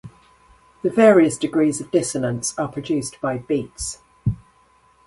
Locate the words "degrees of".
1.37-1.91